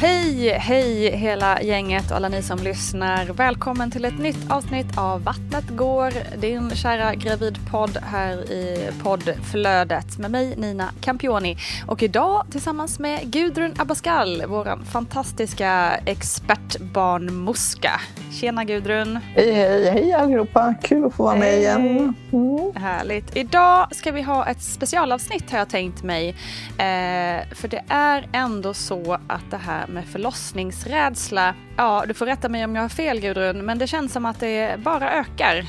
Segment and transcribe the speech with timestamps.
[0.00, 3.24] Hej, hej hela gänget och alla ni som lyssnar.
[3.26, 10.30] Välkommen till ett nytt avsnitt av Vattnet går, din kära gravidpodd här i poddflödet med
[10.30, 11.56] mig Nina Campioni.
[11.86, 18.00] Och idag tillsammans med Gudrun Abascal, vår fantastiska expertbarnmorska.
[18.40, 19.18] Tjena Gudrun!
[19.34, 20.74] Hej, hej, hej allihopa!
[20.82, 22.14] Kul att få vara med igen.
[22.32, 22.72] Mm.
[22.74, 23.36] Härligt.
[23.36, 26.28] Idag ska vi ha ett specialavsnitt har jag tänkt mig.
[26.70, 32.48] Eh, för det är ändå så att det här med förlossningsrädsla, ja du får rätta
[32.48, 35.64] mig om jag har fel Gudrun, men det känns som att det bara ökar.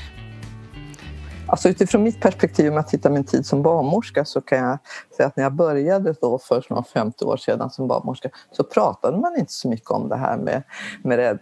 [1.46, 4.78] Alltså utifrån mitt perspektiv, om jag tittar min tid som barnmorska så kan jag
[5.16, 9.18] säga att när jag började då för snart 50 år sedan som barnmorska så pratade
[9.18, 10.62] man inte så mycket om det här med,
[11.02, 11.38] med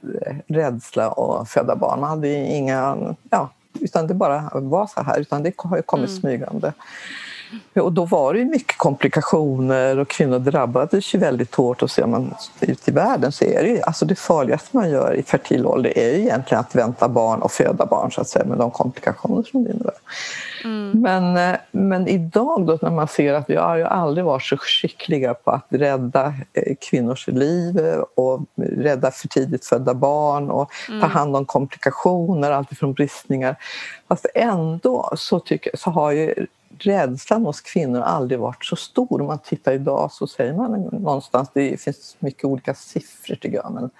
[0.49, 2.01] rädsla och föda barn.
[2.01, 2.97] Man hade inga,
[3.31, 3.51] ja,
[3.81, 6.21] utan det bara var så här, utan det har ju kommit mm.
[6.21, 6.73] smygande.
[7.75, 12.35] Och då var det mycket komplikationer och kvinnor drabbades ju väldigt hårt och ser man
[12.61, 15.99] ut i världen så är det ju, alltså det farligaste man gör i fertil ålder
[15.99, 19.43] är ju egentligen att vänta barn och föda barn så att säga med de komplikationer
[19.43, 19.95] som det innebär.
[20.65, 20.91] Mm.
[20.95, 24.57] Men, eh, men idag då när man ser att vi har ju aldrig varit så
[24.57, 27.81] skickliga på att rädda eh, kvinnors liv
[28.15, 31.01] och rädda för tidigt födda barn och mm.
[31.01, 33.57] ta hand om komplikationer, alltifrån bristningar.
[34.09, 36.47] Fast ändå så, tycker, så har ju
[36.79, 39.21] rädslan hos kvinnor aldrig varit så stor.
[39.21, 43.73] Om man tittar idag så säger man någonstans, det finns mycket olika siffror tycker jag,
[43.73, 43.91] men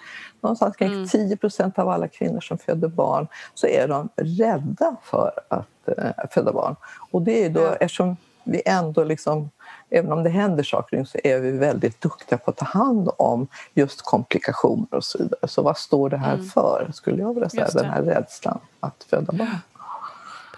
[0.41, 1.09] någonstans kring mm.
[1.09, 6.29] 10 procent av alla kvinnor som föder barn så är de rädda för att äh,
[6.31, 6.77] föda barn.
[7.11, 7.75] Och det är då ja.
[7.75, 9.51] eftersom vi ändå liksom
[9.91, 13.49] Även om det händer saker så är vi väldigt duktiga på att ta hand om
[13.75, 15.49] just komplikationer och så vidare.
[15.49, 16.47] Så vad står det här mm.
[16.47, 19.59] för, skulle jag vilja säga, den här rädslan att föda barn?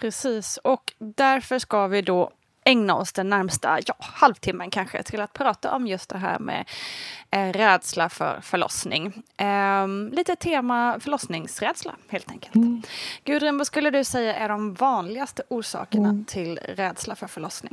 [0.03, 2.31] Precis, och därför ska vi då
[2.65, 6.65] ägna oss den närmsta ja, halvtimmen kanske till att prata om just det här med
[7.31, 9.23] eh, rädsla för förlossning.
[9.37, 12.55] Eh, lite tema förlossningsrädsla helt enkelt.
[12.55, 12.83] Mm.
[13.25, 16.25] Gudrun, vad skulle du säga är de vanligaste orsakerna mm.
[16.25, 17.73] till rädsla för förlossning?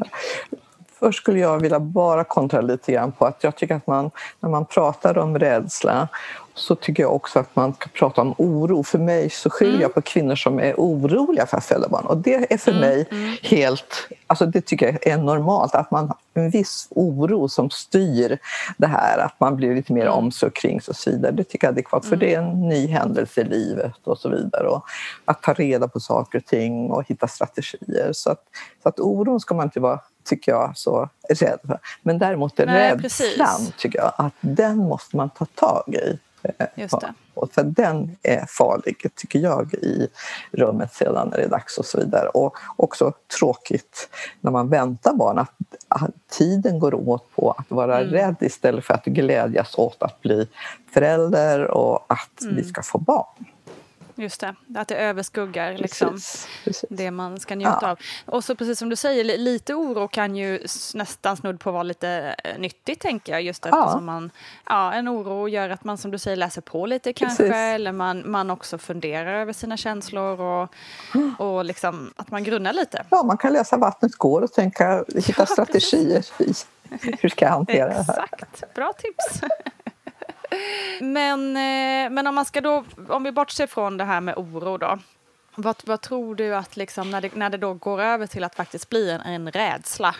[1.00, 4.50] Först skulle jag vilja bara kontra lite grann på att jag tycker att man när
[4.50, 6.08] man pratar om rädsla
[6.60, 8.84] så tycker jag också att man ska prata om oro.
[8.84, 9.82] För mig så skiljer mm.
[9.82, 12.06] jag på kvinnor som är oroliga för att föda barn.
[12.06, 12.82] Och det är för mm.
[12.82, 13.38] mig mm.
[13.42, 18.38] helt, alltså det tycker jag är normalt, att man har en viss oro som styr
[18.78, 20.14] det här, att man blir lite mer mm.
[20.14, 21.32] omsorg kring och så vidare.
[21.32, 24.30] Det tycker jag är adekvat, för det är en ny händelse i livet och så
[24.30, 24.68] vidare.
[24.68, 24.84] Och
[25.26, 28.10] att ta reda på saker och ting och hitta strategier.
[28.14, 28.44] Så att,
[28.84, 31.80] så att oron ska man inte vara tycker jag, så rädd för.
[32.02, 36.20] Men däremot är rädslan, tycker jag, att den måste man ta tag i.
[36.76, 37.14] Just det.
[37.34, 40.08] Och för den är farlig, tycker jag, i
[40.52, 42.30] rummet sedan när det är dags och så vidare.
[42.30, 44.10] Och också tråkigt
[44.42, 45.52] när man väntar barn att
[46.30, 48.12] tiden går åt på att vara mm.
[48.12, 50.48] rädd istället för att glädjas åt att bli
[50.94, 52.56] förälder och att mm.
[52.56, 53.46] vi ska få barn.
[54.20, 56.90] Just det, att det överskuggar liksom, precis, precis.
[56.90, 57.92] det man ska njuta ja.
[57.92, 58.00] av.
[58.26, 60.60] Och så precis som du säger, lite oro kan ju
[60.94, 63.42] nästan snudd på vara lite eh, nyttigt tänker jag.
[63.42, 64.00] Just eftersom ja.
[64.00, 64.32] man,
[64.66, 67.44] ja, en oro gör att man som du säger läser på lite kanske.
[67.44, 67.56] Precis.
[67.56, 70.74] Eller man, man också funderar över sina känslor och,
[71.46, 73.06] och liksom att man grunnar lite.
[73.10, 76.54] Ja, man kan läsa Vattnet går och tänka, hitta ja, strategier i
[77.20, 78.26] hur ska jag hantera det här.
[78.32, 79.42] Exakt, bra tips.
[81.02, 84.78] Men, eh, men om man ska då, om vi bortser från det här med oro
[84.78, 85.00] då.
[85.56, 88.56] Vad, vad tror du att liksom, när, det, när det då går över till att
[88.56, 90.16] faktiskt bli en, en rädsla,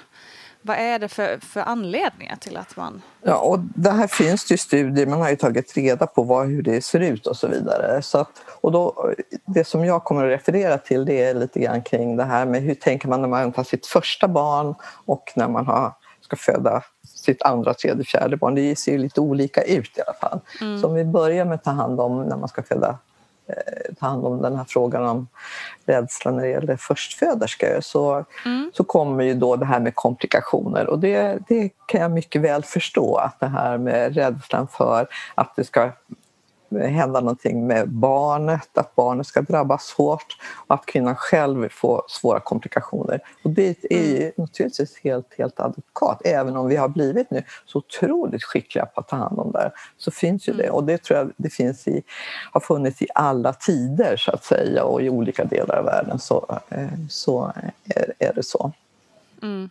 [0.62, 3.02] vad är det för, för anledningar till att man...
[3.22, 6.48] Ja, och det här finns det ju studier, man har ju tagit reda på vad,
[6.48, 8.02] hur det ser ut och så vidare.
[8.02, 9.14] Så att, och då,
[9.46, 12.62] det som jag kommer att referera till det är lite grann kring det här med
[12.62, 14.76] hur tänker man när man har sitt första barn
[15.06, 16.84] och när man har, ska föda
[17.26, 18.56] sitt andra, tredje, fjärde barn.
[18.56, 20.40] Det ser lite olika ut i alla fall.
[20.62, 20.82] Mm.
[20.82, 22.98] Så om vi börjar med att ta hand om när man ska föda
[23.48, 25.28] eh, ta hand om den här frågan om
[25.86, 28.72] rädslan när det gäller förstföderskor så, mm.
[28.74, 32.64] så kommer ju då det här med komplikationer och det, det kan jag mycket väl
[32.64, 35.92] förstå att det här med rädslan för att det ska
[36.72, 40.38] hända någonting med barnet, att barnet ska drabbas hårt
[40.68, 43.20] och att kvinnan själv får svåra komplikationer.
[43.44, 44.32] Och det är ju mm.
[44.36, 46.22] naturligtvis helt, helt adekvat.
[46.26, 49.72] Även om vi har blivit nu så otroligt skickliga på att ta hand om det
[49.98, 50.64] så finns ju det.
[50.64, 50.76] Mm.
[50.76, 52.04] Och det tror jag det finns i,
[52.52, 56.60] har funnits i alla tider så att säga och i olika delar av världen så,
[56.70, 57.54] eh, så
[57.86, 58.72] är, är det så.
[59.42, 59.70] Mm.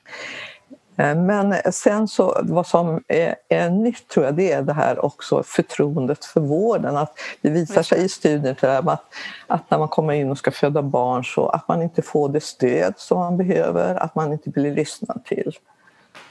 [0.98, 5.04] Eh, men sen så, vad som är, är, nytt tror jag, det är det här
[5.04, 6.96] också förtroendet för vården.
[6.96, 9.04] Att det visar sig i studier att,
[9.46, 12.40] att när man kommer in och ska föda barn så att man inte får det
[12.40, 15.52] stöd som man behöver, att man inte blir lyssnad till.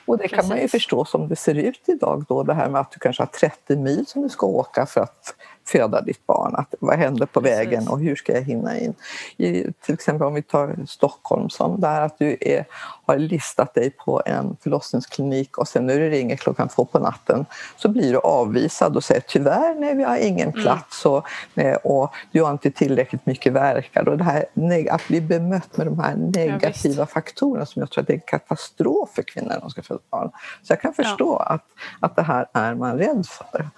[0.06, 0.38] Och det Precis.
[0.40, 3.00] kan man ju förstå som det ser ut idag då, det här med att du
[3.00, 5.36] kanske har 30 mil som du ska åka för att
[5.68, 6.56] föda ditt barn.
[6.56, 7.58] Att, vad händer på Precis.
[7.58, 8.94] vägen och hur ska jag hinna in?
[9.38, 12.66] I, till exempel om vi tar Stockholm som där att du är,
[13.06, 17.46] har listat dig på en förlossningsklinik och sen när du ringer klockan två på natten
[17.78, 20.62] så blir du avvisad och säger tyvärr nej vi har ingen mm.
[20.64, 24.10] plats och, eh, och du har inte tillräckligt mycket verkar.
[24.10, 24.46] Och det här,
[24.92, 28.16] att bli bemött med de här negativa ja, faktorerna som jag tror att det är
[28.16, 30.32] en katastrof för kvinnor när de ska föda barn.
[30.64, 31.46] Så jag kan förstå ja.
[31.46, 31.66] att,
[32.00, 33.70] att det här är man rädd för.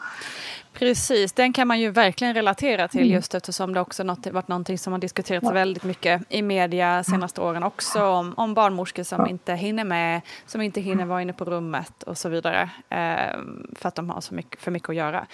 [0.80, 3.14] Precis, den kan man ju verkligen relatera till mm.
[3.14, 5.52] just eftersom det också något, varit någonting som har diskuterats ja.
[5.52, 9.28] väldigt mycket i media senaste åren också om, om barnmorskor som ja.
[9.28, 13.40] inte hinner med, som inte hinner vara inne på rummet och så vidare eh,
[13.76, 15.28] för att de har så mycket, för mycket att göra.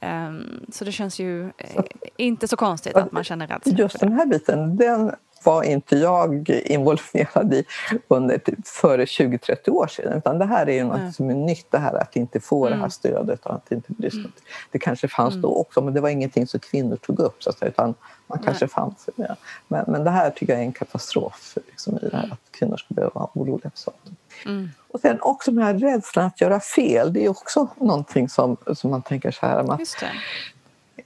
[0.00, 1.84] Um, så det känns ju eh,
[2.16, 3.72] inte så konstigt att man känner rädsla.
[3.72, 7.64] Just den här biten, den var inte jag involverad i
[8.08, 10.18] under typ före 20-30 år sedan.
[10.18, 11.12] Utan det här är ju något mm.
[11.12, 12.70] som är nytt, det här att inte få mm.
[12.70, 12.90] det här mm.
[12.90, 14.32] stödet och att inte bli mm.
[14.70, 15.60] Det kanske fanns då mm.
[15.60, 17.42] också, men det var ingenting som kvinnor tog upp.
[17.42, 17.94] Så att utan
[18.26, 19.36] man kanske fanns med.
[19.68, 22.76] Men, men det här tycker jag är en katastrof liksom, i det här, att kvinnor
[22.76, 24.18] ska behöva vara oroliga för sånt.
[24.46, 24.68] Mm.
[24.88, 28.90] Och sen också den här rädslan att göra fel, det är också någonting som, som
[28.90, 29.58] man tänker så här.
[29.58, 30.04] Att,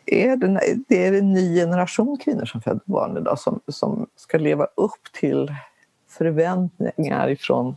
[0.06, 4.38] är det, det är en ny generation kvinnor som föder barn idag som, som ska
[4.38, 5.54] leva upp till
[6.08, 7.76] förväntningar ifrån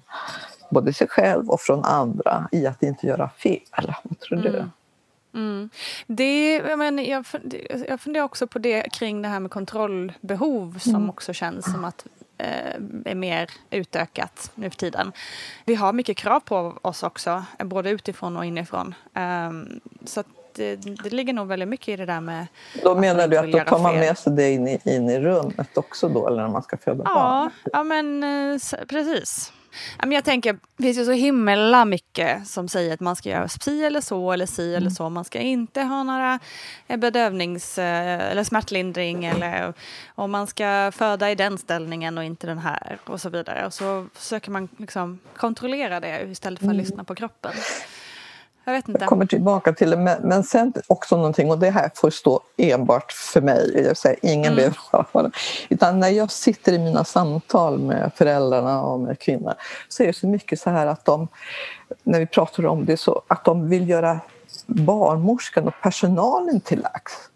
[0.69, 3.93] både sig själv och från andra i att inte göra fel.
[4.03, 4.49] Vad tror du?
[4.49, 4.69] Mm.
[5.33, 5.69] Mm.
[6.07, 7.25] Det, jag, men, jag,
[7.87, 11.09] jag funderar också på det kring det här med kontrollbehov som mm.
[11.09, 12.05] också känns som att
[12.37, 15.11] eh, är mer utökat nu för tiden.
[15.65, 18.95] Vi har mycket krav på oss också, både utifrån och inifrån.
[19.49, 20.23] Um, så
[20.59, 22.47] det, det, ligger nog väldigt mycket i det där med...
[22.83, 25.77] Då menar du att då tar man med sig det in i, in i rummet
[25.77, 27.51] också då, eller när man ska föda ja, barn?
[27.73, 29.53] Ja, men eh, precis.
[30.03, 33.83] Jag tänker, det finns ju så himla mycket som säger att man ska göra si
[33.85, 34.77] eller så eller si mm.
[34.77, 35.09] eller så.
[35.09, 36.39] Man ska inte ha några
[36.87, 39.73] eh, bedövnings eh, eller smärtlindring eller
[40.15, 43.65] om man ska föda i den ställningen och inte den här och så vidare.
[43.65, 46.77] Och så försöker man liksom kontrollera det istället för att mm.
[46.77, 47.51] lyssna på kroppen.
[48.65, 49.01] Jag vet inte.
[49.01, 49.97] Jag kommer tillbaka till det.
[49.97, 53.83] Men, men sen också någonting, och det här får stå enbart för mig.
[53.87, 54.55] Jag säger ingen mm.
[54.55, 55.31] behöver ha det.
[55.69, 59.53] Utan när jag sitter i mina samtal med föräldrarna och med kvinnor
[59.89, 61.27] så är det så mycket så här att de,
[62.03, 64.19] när vi pratar om det, så att de vill göra
[64.65, 67.28] barnmorskan och personalen till lags.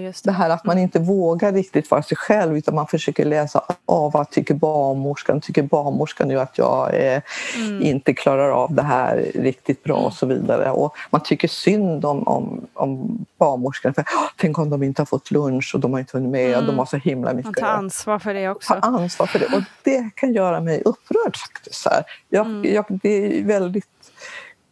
[0.00, 0.30] Just det.
[0.30, 4.12] det här att man inte vågar riktigt vara sig själv utan man försöker läsa av
[4.12, 7.22] vad tycker barnmorskan, tycker barnmorskan nu att jag eh,
[7.56, 7.82] mm.
[7.82, 10.70] inte klarar av det här riktigt bra och så vidare.
[10.70, 13.94] Och man tycker synd om, om, om barnmorskan.
[13.94, 14.04] För,
[14.36, 16.60] tänk om de inte har fått lunch och de har inte hunnit med mm.
[16.60, 17.46] och de har så himla mycket.
[17.46, 18.74] Man tar ansvar för det också.
[18.74, 21.82] Ta ansvar för det och det kan göra mig upprörd faktiskt.
[21.82, 21.90] Så
[22.28, 22.74] jag, mm.
[22.74, 23.86] jag, det är väldigt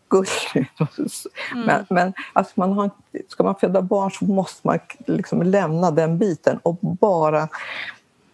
[0.08, 0.72] gulligt.
[1.52, 1.66] Mm.
[1.66, 2.90] Men, men alltså man har,
[3.28, 7.48] ska man föda barn så måste man liksom lämna den biten och bara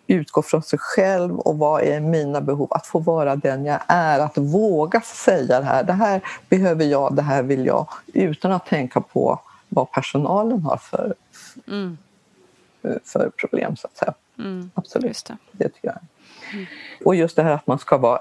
[0.06, 2.68] utgå från sig själv och vad är mina behov?
[2.70, 5.84] Att få vara den jag är, att våga säga det här.
[5.84, 10.76] Det här behöver jag, det här vill jag utan att tänka på vad personalen har
[10.76, 11.14] för,
[11.68, 11.98] mm.
[13.04, 13.76] för problem.
[13.76, 14.14] så att säga.
[14.38, 14.70] Mm.
[14.74, 15.36] Absolut, det.
[15.52, 15.98] det tycker jag.
[16.52, 16.66] Mm.
[17.04, 18.20] Och just det här att man ska vara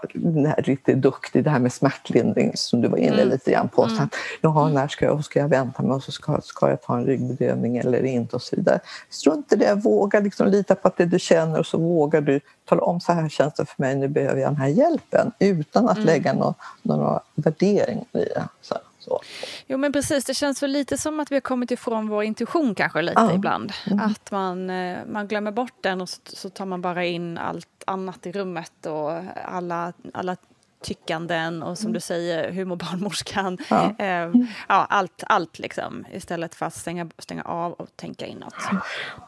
[0.57, 3.29] lite duktig, det här med smärtlindring som du var inne mm.
[3.29, 3.83] lite grann på.
[3.83, 3.97] Mm.
[3.97, 6.81] Så att, jaha, när ska jag, ska jag vänta mig och så ska, ska jag
[6.81, 8.79] ta en ryggbedövning eller inte och så vidare.
[9.09, 12.39] Strunt i det, våga liksom lita på att det du känner och så vågar du
[12.65, 15.89] tala om så här känns det för mig, nu behöver jag den här hjälpen utan
[15.89, 16.05] att mm.
[16.05, 18.47] lägga några, några värderingar i det.
[18.61, 18.75] Så.
[19.01, 19.21] Så.
[19.67, 22.75] Jo men precis, det känns väl lite som att vi har kommit ifrån vår intuition
[22.75, 23.33] kanske lite ja.
[23.33, 23.73] ibland.
[23.87, 23.99] Mm.
[23.99, 28.25] Att man, eh, man glömmer bort den och så tar man bara in allt annat
[28.25, 29.11] i rummet och
[29.45, 30.37] alla, alla
[30.81, 31.93] tyckanden och som mm.
[31.93, 33.57] du säger, hur mår barnmorskan?
[33.69, 33.95] Ja.
[33.99, 34.31] Eh,
[34.67, 38.55] ja, allt, allt liksom, istället för att stänga, stänga av och tänka inåt.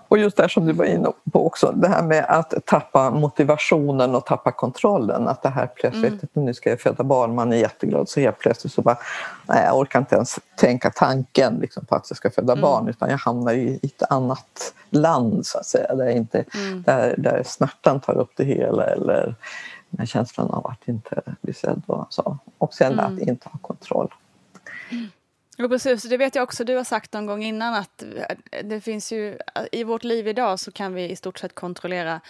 [0.07, 4.15] Och just det som du var inne på också, det här med att tappa motivationen
[4.15, 5.27] och tappa kontrollen.
[5.27, 6.45] Att det här plötsligt, mm.
[6.45, 8.97] nu ska jag föda barn, man är jätteglad så helt plötsligt så bara,
[9.47, 12.61] nej jag orkar inte ens tänka tanken liksom, på att jag ska föda mm.
[12.61, 16.83] barn utan jag hamnar i ett annat land så att säga, där, inte, mm.
[16.83, 19.35] där, där smärtan tar upp det hela eller
[19.97, 22.37] med känslan av att inte bli sedd och så.
[22.57, 23.05] Och sen mm.
[23.05, 24.13] att inte ha kontroll.
[25.57, 26.03] Ja, precis.
[26.03, 28.03] Det vet jag också du har sagt någon gång innan att
[28.63, 29.37] det finns ju
[29.71, 32.21] i vårt liv idag så kan vi i stort sett kontrollera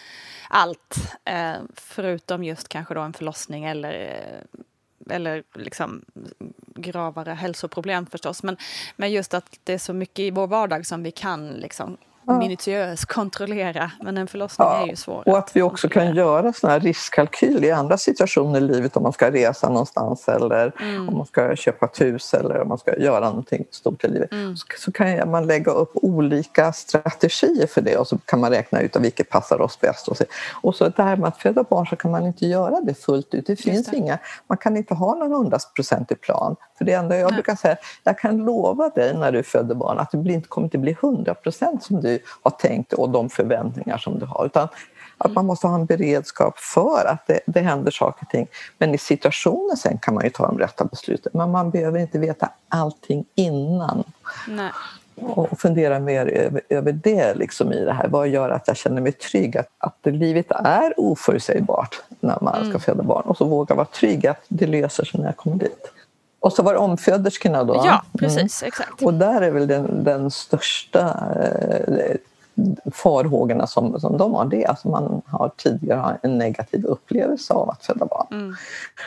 [0.49, 4.61] allt eh, förutom just kanske då en förlossning eller eh,
[5.09, 6.05] eller liksom
[6.75, 8.43] gravare hälsoproblem förstås.
[8.43, 8.57] Men,
[8.95, 12.37] men just att det är så mycket i vår vardag som vi kan liksom ja.
[12.37, 13.91] minutiöst kontrollera.
[14.01, 14.83] Men en förlossning ja.
[14.83, 15.23] är ju svår.
[15.27, 19.03] Och att vi också kan göra såna här riskkalkyler i andra situationer i livet om
[19.03, 21.09] man ska resa någonstans eller mm.
[21.09, 24.31] om man ska köpa ett hus eller om man ska göra någonting stort i livet.
[24.31, 24.55] Mm.
[24.57, 28.81] Så, så, kan man lägga upp olika strategier för det och så kan man räkna
[28.81, 30.07] ut vilket passar oss bäst.
[30.07, 30.23] Och så,
[30.61, 33.33] och så det här med att föda barn så kan man inte göra det fullt
[33.33, 33.47] ut.
[33.47, 33.97] Det finns det.
[33.97, 36.55] inga, man kan inte ha någon hundraprocentig plan.
[36.77, 37.33] För det enda jag Nej.
[37.33, 40.81] brukar säga, jag kan lova dig när du föder barn att det inte kommer att
[40.81, 42.12] bli 100 procent som du
[42.43, 44.45] har tänkt och de förväntningar som du har.
[44.45, 44.67] Utan
[45.17, 48.47] att man måste ha en beredskap för att det, det händer saker och ting.
[48.77, 51.31] Men i situationen sen kan man ju ta de rätta besluten.
[51.35, 54.03] Men man behöver inte veta allting innan.
[54.47, 54.71] Nej.
[55.15, 58.07] Och fundera mer över, över det liksom i det här.
[58.07, 59.57] Vad gör att jag känner mig trygg?
[59.57, 62.79] Att, att livet är oförutsägbart när man ska mm.
[62.79, 63.23] föda barn.
[63.25, 65.91] Och så våga vara trygg att det löser sig när jag kommer dit.
[66.43, 67.81] Och så var det omföderskorna då?
[67.85, 68.61] Ja, precis.
[68.61, 68.67] Mm.
[68.67, 69.01] Exakt.
[69.01, 70.99] Och där är väl den, den största
[71.39, 72.15] eh,
[72.91, 77.69] farhågorna som, som de har, det är att man har tidigare en negativ upplevelse av
[77.69, 78.27] att föda barn.
[78.31, 78.55] Mm.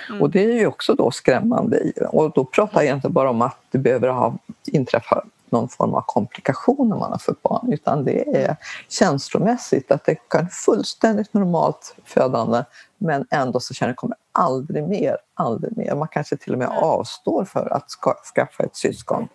[0.08, 0.22] Mm.
[0.22, 1.92] Och det är ju också då skrämmande.
[2.08, 6.02] Och då pratar jag inte bara om att det behöver ha inträffat någon form av
[6.06, 8.56] komplikation när man har fött barn utan det är
[8.88, 12.64] känslomässigt att det kan fullständigt normalt födande
[12.98, 15.94] men ändå så känner jag kommer aldrig mer, aldrig mer.
[15.94, 19.28] Man kanske till och med avstår för att ska, skaffa ett syskon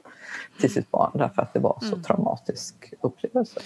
[0.60, 2.04] till sitt barn därför att det var så mm.
[2.04, 3.60] traumatisk upplevelse.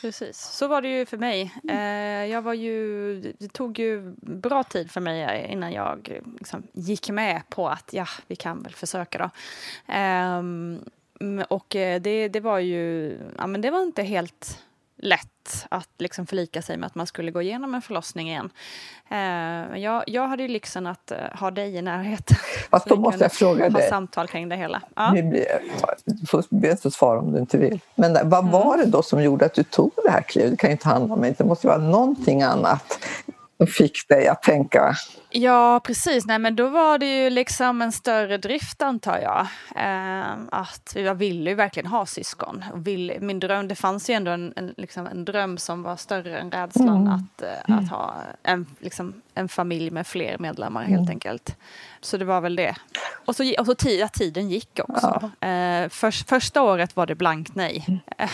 [0.00, 1.52] Precis, så var det ju för mig.
[1.68, 7.10] Eh, jag var ju, det tog ju bra tid för mig innan jag liksom gick
[7.10, 9.30] med på att ja, vi kan väl försöka då.
[11.20, 14.58] Ehm, och det, det var ju, ja men det var inte helt
[14.98, 18.50] lätt att liksom förlika sig med att man skulle gå igenom en förlossning igen.
[19.10, 22.36] Eh, jag, jag hade ju lyxen att uh, ha dig i närheten.
[22.70, 23.88] Fast då måste jag fråga dig.
[23.88, 24.82] samtal kring det hela.
[24.94, 25.14] Ja.
[26.04, 27.80] du får be inte svara om du inte vill.
[27.94, 28.50] Men vad mm.
[28.52, 30.50] var det då som gjorde att du tog det här klivet?
[30.50, 32.98] Det kan ju inte handla om det måste vara någonting annat
[33.56, 34.94] som fick dig att tänka
[35.30, 36.26] Ja, precis.
[36.26, 39.46] Nej, men då var det ju liksom en större drift antar jag.
[39.76, 42.64] Eh, att jag ville ju verkligen ha syskon.
[42.72, 45.96] Och vill, min dröm, det fanns ju ändå en, en, liksom en dröm som var
[45.96, 47.12] större än rädslan mm.
[47.12, 51.10] att, eh, att ha en, liksom, en familj med fler medlemmar helt mm.
[51.10, 51.56] enkelt.
[52.00, 52.76] Så det var väl det.
[53.24, 55.30] Och så, och så tid, tiden gick också.
[55.40, 55.48] Ja.
[55.48, 57.84] Eh, för, första året var det blankt nej.
[57.88, 58.00] Mm.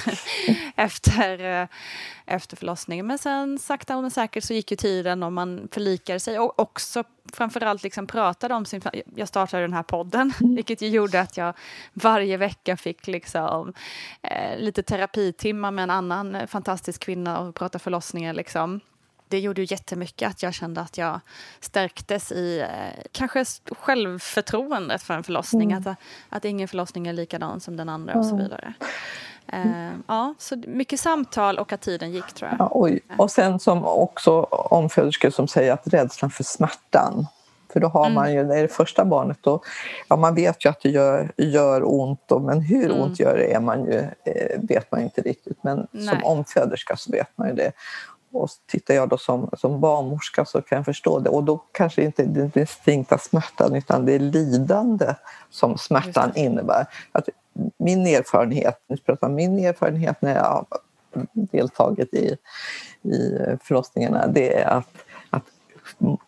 [0.77, 1.69] efter, eh,
[2.27, 3.07] efter förlossningen.
[3.07, 6.39] Men sen sakta men säkert så gick ju tiden och man förlikade sig.
[6.39, 6.84] Och också
[7.33, 8.83] framförallt liksom pratade om sin...
[9.15, 10.55] Jag startade den här podden, mm.
[10.55, 11.55] vilket ju gjorde att jag
[11.93, 13.73] varje vecka fick liksom,
[14.23, 18.35] eh, lite terapitimmar med en annan fantastisk kvinna och prata förlossningar.
[18.35, 18.81] Liksom
[19.29, 21.21] det gjorde ju jättemycket att jag kände att jag
[21.61, 25.73] stärktes i eh, kanske självförtroendet för en förlossning.
[25.73, 25.87] Mm.
[25.87, 25.99] Att,
[26.29, 28.75] att ingen förlossning är likadan som den andra och så vidare.
[29.47, 32.61] Eh, ja, så mycket samtal och att tiden gick tror jag.
[32.61, 37.27] Ja, och, och sen som också omföderskor som säger att rädslan för smärtan
[37.75, 38.37] för då har man mm.
[38.37, 39.63] ju, när det är det första barnet, då,
[40.09, 43.01] ja man vet ju att det gör, gör ont, och, men hur mm.
[43.01, 45.59] ont gör det är man ju, eh, vet man inte riktigt.
[45.63, 46.09] Men Nej.
[46.09, 47.73] som omföderska så vet man ju det.
[48.33, 51.31] Och tittar jag då som, som barnmorska så kan jag förstå det.
[51.31, 55.15] Och då kanske inte den distinkta smärtan utan det är lidande
[55.51, 56.87] som smärtan innebär.
[57.13, 57.29] Att
[57.85, 60.67] min erfarenhet, nu pratar min erfarenhet när jag har
[61.33, 62.37] deltagit i,
[63.03, 64.67] i förlossningarna, det är
[65.31, 65.45] att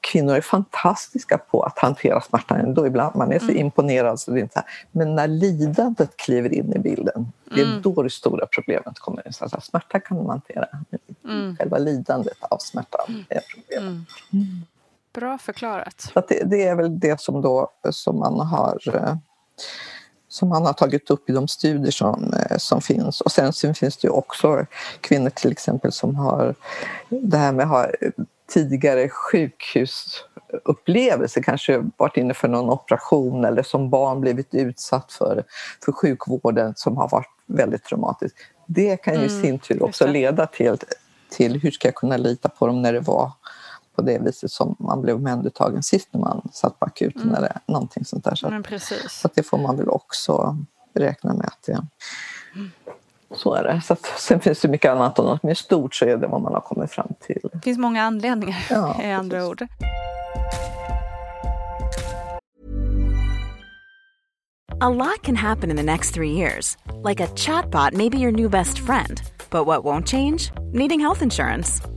[0.01, 2.87] kvinnor är fantastiska på att hantera smärtan ändå.
[2.87, 3.57] Ibland man är så mm.
[3.57, 4.21] imponerad.
[4.21, 4.69] Så det är inte här.
[4.93, 7.83] Men när lidandet kliver in i bilden, det är mm.
[7.83, 9.33] då det stora problemet kommer in.
[9.33, 10.67] Så smärta kan man hantera.
[11.25, 11.57] Mm.
[11.57, 13.25] Själva lidandet av smärtan mm.
[13.29, 13.83] är problemet.
[13.83, 14.05] Mm.
[14.33, 14.63] Mm.
[15.13, 16.01] Bra förklarat.
[16.01, 18.79] Så det, det, är väl det som, då, som man har
[20.29, 23.21] som man har tagit upp i de studier som, eh, som finns.
[23.21, 24.67] Och sen, sen finns det ju också
[25.01, 26.55] kvinnor till exempel som har
[27.09, 27.87] det här med att ha
[28.49, 35.45] tidigare sjukhusupplevelse, kanske varit inne för någon operation eller som barn blivit utsatt för,
[35.85, 38.39] för sjukvården som har varit väldigt traumatiskt.
[38.67, 40.77] Det kan ju i mm, sin tur också leda till,
[41.31, 43.33] till hur ska jag kunna lita på dem när det var
[43.97, 47.35] på det viset som man blev omhändertagen sist när man satt på akuten mm.
[47.35, 48.35] eller någonting sånt där.
[48.35, 50.57] Så, att, så att det får man väl också
[50.95, 51.73] räkna med att det,
[52.55, 52.71] mm.
[53.35, 53.81] Så är det.
[53.81, 56.43] Så att, sen finns det mycket annat och något mer stort så är det vad
[56.43, 57.49] man har kommit fram till.
[57.53, 59.51] Det finns många anledningar ja, i andra precis.
[59.51, 59.69] ord.
[64.81, 66.77] A lot can happen in the next three years.
[67.03, 69.23] Like a chatbot may be your new best friend.
[69.51, 70.51] But what won't change?
[70.73, 71.81] Needing health insurance.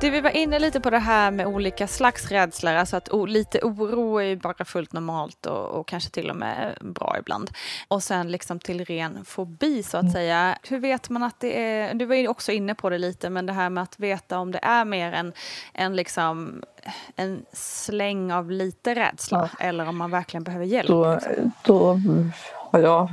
[0.00, 3.60] Du, vi var inne lite på det här med olika slags rädslor, alltså att lite
[3.62, 7.50] oro är bara fullt normalt och, och, kanske till och med bra ibland.
[7.88, 10.12] Och sen liksom till ren fobi så att mm.
[10.12, 10.58] säga.
[10.68, 13.46] Hur vet man att det är, du var ju också inne på det lite, men
[13.46, 15.32] det här med att veta om det är mer än,
[15.74, 16.62] än liksom
[17.16, 19.66] en släng av lite rädsla ja.
[19.66, 20.88] eller om man verkligen behöver hjälp.
[20.88, 21.52] Då, liksom.
[21.64, 22.00] då
[22.70, 23.10] har jag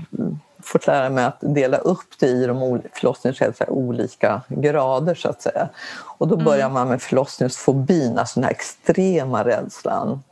[0.63, 5.69] fått lära mig att dela upp det i de förlossningsrädsla olika grader så att säga.
[6.17, 6.73] Och då börjar mm.
[6.73, 10.23] man med förlossningsfobin, alltså den här extrema rädslan.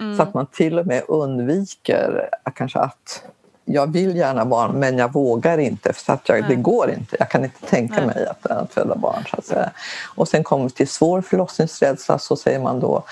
[0.00, 0.16] Mm.
[0.16, 3.22] Så att man till och med undviker kanske att
[3.64, 7.16] jag vill gärna barn men jag vågar inte för att jag, det går inte.
[7.18, 8.06] Jag kan inte tänka Nej.
[8.06, 9.24] mig att, att föda barn.
[9.30, 9.70] Så att säga.
[10.14, 13.02] Och sen kommer vi till svår förlossningsrädsla så säger man då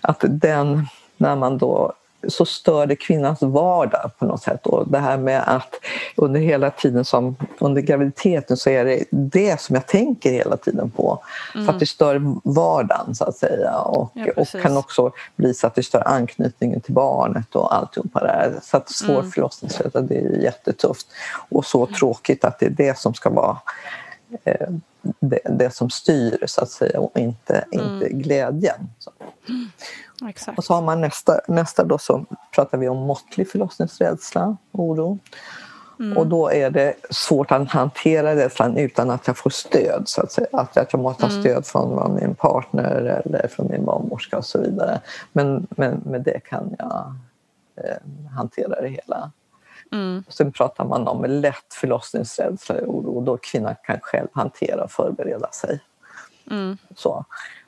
[0.00, 1.92] att den, när man då
[2.28, 4.66] så stör det kvinnans vardag på något sätt.
[4.66, 5.74] Och det här med att
[6.16, 10.90] under hela tiden som under graviditeten så är det det som jag tänker hela tiden
[10.90, 11.22] på.
[11.54, 11.66] Mm.
[11.66, 15.66] För att det stör vardagen så att säga och, ja, och kan också bli så
[15.66, 18.54] att det stör anknytningen till barnet och alltihopa det här.
[18.62, 19.30] Så att svår mm.
[19.30, 21.06] förlossningsrädsla det är jättetufft
[21.48, 23.58] och så tråkigt att det är det som ska vara
[24.44, 24.68] eh,
[25.20, 27.94] det, det, som styr så att säga och inte, mm.
[27.94, 28.90] inte glädjen.
[28.98, 29.10] Så.
[30.28, 30.58] Exakt.
[30.58, 32.24] Och så har man nästa, nästa då så
[32.54, 35.18] pratar vi om måttlig förlossningsrädsla, oro.
[35.98, 36.18] Mm.
[36.18, 40.02] Och då är det svårt att hantera rädslan utan att jag får stöd.
[40.06, 40.46] Så att, säga.
[40.52, 41.42] att jag måste ha mm.
[41.42, 45.00] stöd från min partner eller från min barnmorska och så vidare.
[45.32, 47.14] Men, men med det kan jag
[47.76, 49.30] eh, hantera det hela.
[49.92, 50.24] Mm.
[50.28, 53.20] Sen pratar man om lätt förlossningsrädsla och oro.
[53.20, 55.80] Då kvinnan kan själv hantera och förbereda sig.
[56.50, 56.76] Mm.
[56.96, 57.24] Så.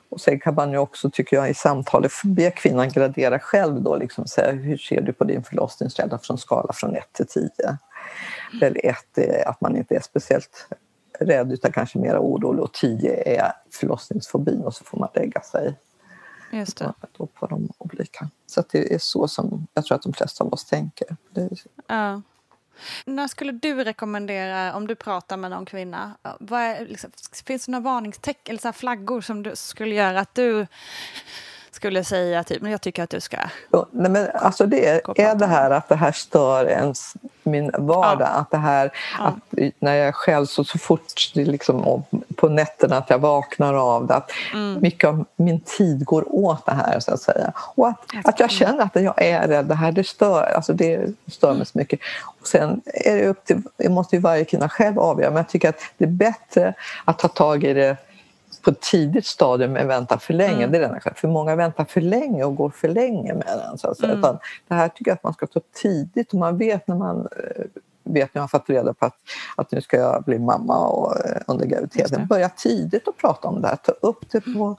[0.09, 3.95] Och sen kan man ju också, tycker jag, i samtalet be kvinnan gradera själv då,
[3.95, 7.49] liksom säga hur ser du på din förlossningsrädsla från skala från 1 till 10?
[8.59, 10.67] Där 1 är att man inte är speciellt
[11.19, 15.75] rädd utan kanske mer orolig och 10 är förlossningsfobin och så får man lägga sig
[16.51, 16.93] Just det.
[17.17, 18.29] På, på de olika.
[18.45, 21.15] Så det är så som jag tror att de flesta av oss tänker.
[21.87, 22.21] Ja.
[23.05, 27.11] När skulle du rekommendera, om du pratar med någon kvinna, är, liksom,
[27.45, 30.67] finns det några varningstecken eller så flaggor som du skulle göra att du
[31.75, 33.37] skulle säga typ, men jag tycker att du ska...
[33.71, 37.71] Ja, nej men alltså det är, är det här att det här stör ens min
[37.77, 38.27] vardag.
[38.27, 38.39] Ja.
[38.39, 39.25] Att det här, ja.
[39.25, 42.03] att när jag själv så, så fort liksom,
[42.35, 44.81] på nätterna att jag vaknar av det, att mm.
[44.81, 47.53] mycket av min tid går åt det här så att säga.
[47.57, 51.09] Och att, att jag känner att jag är rädd, det här det stör, alltså det
[51.27, 51.99] stör mig så mycket.
[52.25, 55.49] Och sen är det upp till, det måste ju varje kvinna själv avgöra, men jag
[55.49, 56.73] tycker att det är bättre
[57.05, 57.97] att ta tag i det
[58.65, 60.63] på ett tidigt stadium än vänta för länge.
[60.63, 60.71] Mm.
[60.71, 63.77] Det är den för många väntar för länge och går för länge med den.
[63.77, 64.13] Så att säga.
[64.13, 64.37] Mm.
[64.67, 67.65] det här tycker jag att man ska ta tidigt och man vet när man eh,
[68.03, 69.15] vet när jag har fått reda på att,
[69.55, 72.27] att nu ska jag bli mamma och, eh, under graviditeten.
[72.27, 73.75] Börja tidigt och prata om det här.
[73.75, 74.77] Ta upp det på,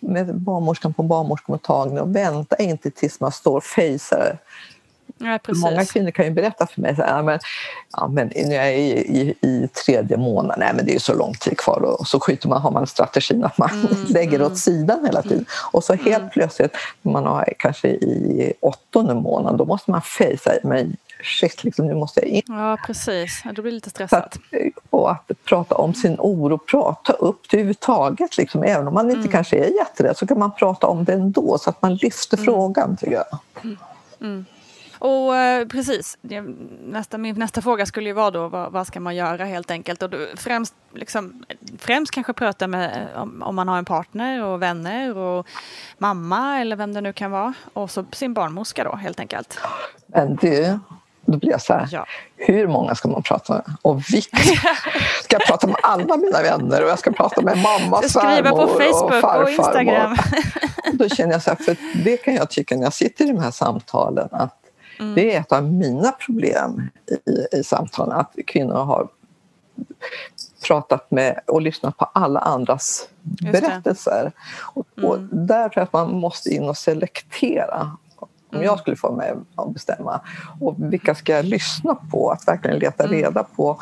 [0.00, 4.38] med barnmorskan på barnmorskemottagningen och vänta inte tills man står och fejsar
[5.18, 7.38] Ja, Många kvinnor kan ju berätta för mig så här, men,
[7.92, 11.34] ja, men jag är i, i, i, tredje månaden, nej men det är så lång
[11.34, 14.52] tid kvar och så skjuter man, har man strategin att man mm, lägger mm.
[14.52, 15.44] åt sidan hela tiden.
[15.72, 16.30] Och så helt mm.
[16.30, 20.90] plötsligt, man har kanske i åttonde månaden, då måste man fejsa mig
[21.22, 22.42] shit, liksom, nu måste jag in.
[22.46, 23.42] Ja, precis.
[23.44, 24.24] Då blir det lite stressat.
[24.24, 24.38] Att,
[24.90, 28.36] och att prata om sin oro, prata upp det överhuvudtaget.
[28.36, 28.62] Liksom.
[28.62, 29.32] Även om man inte mm.
[29.32, 32.44] kanske är jätterädd så kan man prata om det ändå så att man lyfter mm.
[32.44, 33.38] frågan, tycker jag.
[34.20, 34.44] Mm.
[34.98, 36.18] Och eh, precis,
[36.82, 40.02] nästa, min nästa fråga skulle ju vara då vad, vad ska man göra helt enkelt?
[40.02, 41.44] Och då, främst, liksom,
[41.78, 45.46] främst kanske prata med om, om, man har en partner och vänner och
[45.98, 47.54] mamma eller vem det nu kan vara.
[47.72, 49.58] Och så sin barnmorska då helt enkelt.
[50.06, 50.78] Men du,
[51.26, 52.06] då blir jag så här, ja.
[52.36, 53.62] hur många ska man prata med?
[53.82, 54.36] Och vilka?
[55.22, 59.20] Ska jag prata med alla mina vänner och jag ska prata med mamma, Facebook och,
[59.20, 60.16] farfar, och Instagram.
[60.92, 63.28] Och då känner jag så här, för det kan jag tycka när jag sitter i
[63.28, 64.65] de här samtalen att
[64.98, 65.14] Mm.
[65.14, 69.08] Det är ett av mina problem i, i samtalen, att kvinnor har
[70.66, 73.08] pratat med och lyssnat på alla andras
[73.52, 74.32] berättelser.
[74.74, 75.10] Och, mm.
[75.10, 78.64] och där tror jag att man måste in och selektera om mm.
[78.64, 80.20] jag skulle få mig att bestämma.
[80.60, 82.30] Och vilka ska jag lyssna på?
[82.30, 83.16] Att verkligen leta mm.
[83.16, 83.80] reda på,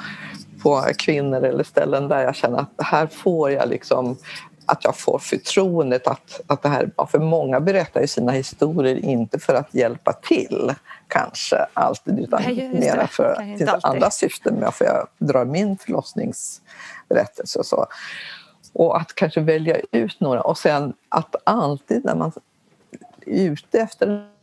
[0.63, 4.17] på kvinnor eller ställen där jag känner att här får jag liksom
[4.67, 6.91] att jag får förtroendet att, att det här.
[7.11, 10.75] För många berättar ju sina historier inte för att hjälpa till
[11.09, 17.59] kanske alltid utan mer för det finns andra syften med för jag drar min förlossningsberättelse
[17.59, 17.87] och så.
[18.73, 22.33] Och att kanske välja ut några och sen att alltid när man
[23.27, 24.34] är ute efter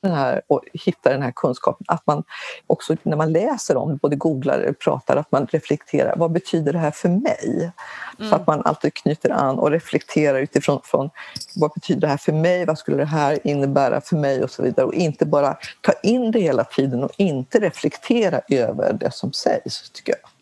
[0.00, 1.84] den här, och hitta den här kunskapen.
[1.88, 2.24] Att man
[2.66, 6.14] också när man läser om både googlar och pratar, att man reflekterar.
[6.16, 7.72] Vad betyder det här för mig?
[8.18, 8.30] Mm.
[8.30, 11.10] Så att man alltid knyter an och reflekterar utifrån från,
[11.56, 12.66] vad betyder det här för mig?
[12.66, 14.44] Vad skulle det här innebära för mig?
[14.44, 14.86] Och så vidare.
[14.86, 19.90] Och inte bara ta in det hela tiden och inte reflektera över det som sägs,
[19.90, 20.37] tycker jag.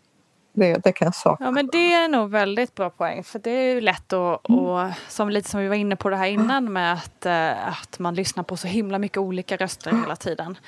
[0.57, 1.47] Det, det kan jag sakna.
[1.47, 3.25] Ja, men det är nog väldigt bra poäng.
[3.25, 6.17] För det är ju lätt att, och, som lite som vi var inne på det
[6.17, 10.17] här innan med att, eh, att man lyssnar på så himla mycket olika röster hela
[10.17, 10.59] tiden.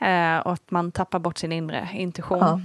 [0.00, 2.38] Eh, och att man tappar bort sin inre intuition.
[2.38, 2.60] Ja.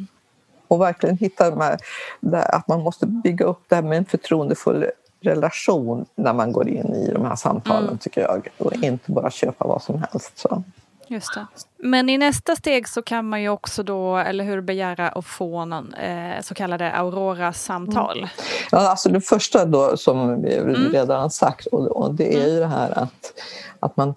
[0.68, 1.78] Och verkligen hitta de här,
[2.20, 4.86] där, att man måste bygga upp det här med en förtroendefull
[5.22, 7.98] relation när man går in i de här samtalen Mm.
[7.98, 8.48] tycker jag.
[8.58, 10.38] Och inte bara köpa vad som helst.
[10.38, 10.64] Så.
[11.08, 11.48] Just det.
[11.78, 15.66] Men i nästa steg så kan man ju också då, eller hur, begära att få
[15.66, 18.30] någon eh, så kallade Aurora-samtal.
[18.72, 20.92] Ja, alltså det första då som vi Mm.
[20.92, 23.34] redan har sagt och, och det är ju det här att,
[23.80, 24.16] att man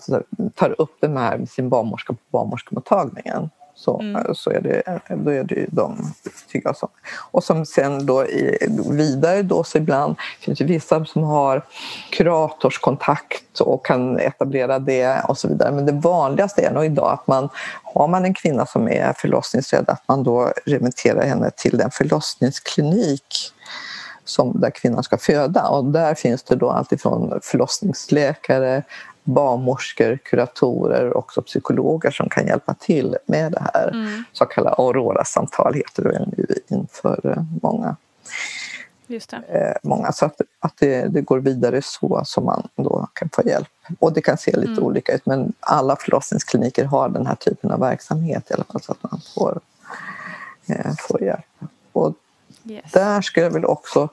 [0.54, 3.50] tar upp det här med sin barnmorska på barnmorskemottagningen.
[3.78, 4.34] Så, Mm.
[4.34, 4.82] så är det,
[5.16, 6.12] då är det de,
[6.52, 6.76] tycker jag.
[6.76, 6.88] Som.
[7.30, 8.58] Och som sen då i,
[8.90, 11.62] vidare då så ibland finns det vissa som har
[12.10, 15.72] kuratorskontakt och kan etablera det och så vidare.
[15.72, 17.48] Men det vanligaste är nog idag att man
[17.82, 23.52] har man en kvinna som är förlossningsrädd att man då remitterar henne till en förlossningsklinik
[24.24, 25.68] som där kvinnan ska föda.
[25.68, 28.82] Och där finns det då alltifrån förlossningsläkare,
[29.26, 33.88] barnmorskor, kuratorer och också psykologer som kan hjälpa till med det här.
[33.88, 34.24] Mm.
[34.32, 37.96] Så kallade Aurora-samtal heter det nu inför eh, många.
[39.06, 39.36] Just det.
[39.36, 43.42] Eh, många så att, att det, det går vidare så som man då kan få
[43.48, 43.68] hjälp.
[43.98, 44.84] Och det kan se lite Mm.
[44.84, 48.92] olika ut men alla förlossningskliniker har den här typen av verksamhet i alla fall så
[48.92, 49.60] att man får,
[50.66, 51.44] eh, får hjälp.
[51.92, 52.14] Och
[52.68, 52.92] Yes.
[52.92, 54.08] där skulle jag väl också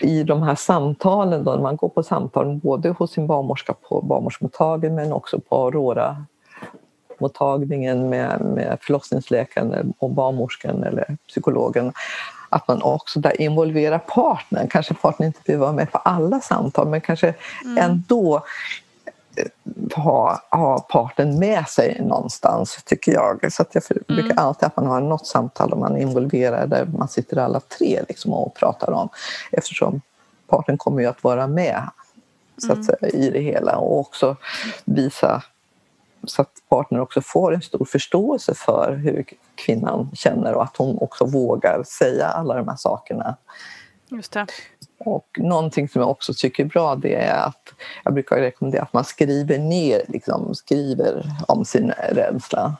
[0.00, 4.02] i de här samtalen då, när man går på samtal både hos sin barnmorska på
[4.02, 6.24] barnmorskemottagningen men också på Aurora
[7.20, 11.92] mottagningen med, med förlossningsläkaren och barnmorskan eller psykologen
[12.48, 14.68] att man också där involverar partnern.
[14.68, 17.34] Kanske partnern inte behöver vara med på alla samtal men kanske
[17.78, 18.42] ändå eh,
[19.94, 23.52] ha, ha parten med sig någonstans, tycker jag.
[23.52, 26.70] Så att jag för- brukar alltid att man har något samtal och man är involverad
[26.70, 29.08] där man sitter alla tre liksom och pratar om
[29.52, 30.00] eftersom
[30.46, 31.90] parten kommer ju att vara med
[32.58, 34.36] så att säga, i det hela och också
[34.84, 35.42] visa
[36.24, 40.98] så att partnern också får en stor förståelse för hur kvinnan känner och att hon
[40.98, 43.36] också vågar säga alla de här sakerna.
[44.08, 44.46] Just det.
[45.04, 48.92] Och någonting som jag också tycker är bra det är att jag brukar rekommendera att
[48.92, 52.76] man skriver ner, liksom, skriver om sin rädsla.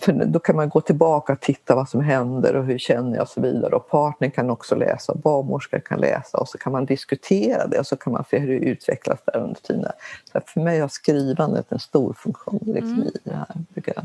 [0.00, 3.22] För då kan man gå tillbaka och titta vad som händer och hur känner jag
[3.22, 3.76] och så vidare.
[3.76, 7.86] Och partnern kan också läsa, barnmorskor kan läsa och så kan man diskutera det och
[7.86, 9.92] så kan man se hur det utvecklas där under tiden.
[10.32, 13.46] Så för mig har skrivandet en stor funktion liksom, i det här.
[13.74, 14.04] Brukar jag,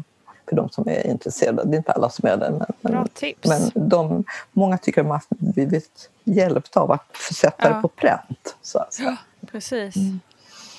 [0.49, 1.63] för de som är intresserade.
[1.65, 2.49] Det är inte alla som är det.
[2.49, 2.59] Men,
[2.91, 3.47] Bra men, tips.
[3.47, 7.75] men de, många tycker att man har blivit hjälpt av att sätta Ja.
[7.75, 8.55] det på pränt.
[8.61, 9.17] Så att säga.
[9.51, 9.95] Precis.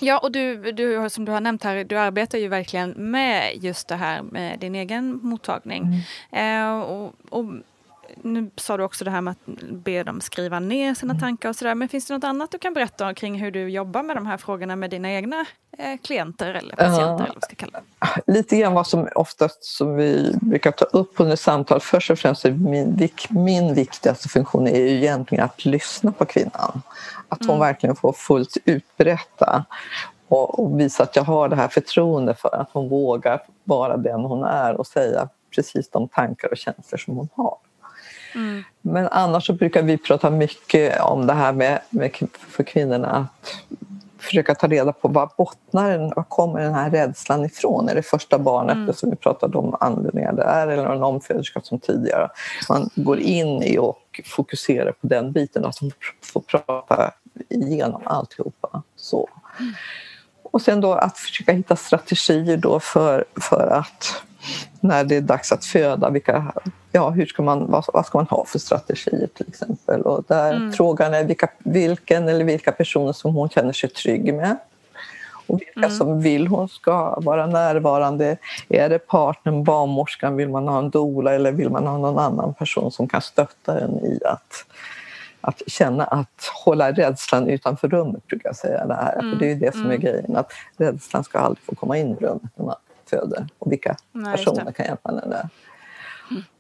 [0.01, 3.89] Ja, och du, du, som du har nämnt här, du arbetar ju verkligen med just
[3.89, 5.85] det här med din egen mottagning.
[6.33, 7.45] Eh, och, och
[8.23, 11.57] nu sa du också det här med att be dem skriva ner sina tankar och
[11.57, 11.75] sådär.
[11.75, 14.37] Men finns det något annat du kan berätta kring hur du jobbar med de här
[14.37, 15.47] frågorna med dina egna
[15.79, 17.03] eh, klienter eller patienter?
[17.03, 17.15] Ja.
[17.15, 17.81] Eller vad ska kalla
[18.25, 18.33] det.
[18.33, 21.81] Lite grann vad som oftast som vi brukar ta upp under samtal.
[21.81, 26.83] Först och främst är min, min viktigaste funktion är ju egentligen att lyssna på kvinnan.
[27.29, 29.65] Att hon verkligen får fullt ut berätta
[30.29, 34.21] och, och visa att jag har det här förtroende för att hon vågar vara den
[34.21, 37.57] hon är och säga precis de tankar och känslor som hon har.
[38.83, 42.17] Men annars så brukar vi prata mycket om det här med, med
[42.49, 43.55] för kvinnorna att
[44.19, 47.89] försöka ta reda på vad bottnar den, var kommer den här rädslan ifrån?
[47.89, 52.29] Är det första barnet, som vi pratade om anledningar där, eller en omföderska som tidigare?
[52.69, 55.91] Man går in i och fokuserar på den biten, att man
[56.23, 57.11] får prata
[57.49, 58.83] igenom alltihopa.
[58.97, 59.29] Så.
[60.43, 64.23] Och sen då att försöka hitta strategier då för, för att
[64.81, 66.53] när det är dags att föda, vilka,
[66.93, 70.03] ja, hur ska man, vad, vad ska man ha för strategier till exempel?
[70.03, 74.57] Och där Frågan är vilka, vilken eller vilka personer som hon känner sig trygg med.
[75.47, 78.37] Och vilka som vill hon ska vara närvarande.
[78.69, 82.55] Är det partnern, barnmorskan, vill man ha en doula eller vill man ha någon annan
[82.55, 84.65] person som kan stötta en i att
[85.41, 88.87] att känna att hålla rädslan utanför rummet brukar jag säga.
[88.87, 89.21] Det, här.
[89.21, 92.09] För det är ju det som är grejen, att rädslan ska aldrig få komma in
[92.09, 92.79] i rummet
[93.09, 93.47] föder.
[93.59, 95.49] Och vilka Nej, personer kan hjälpa henne där.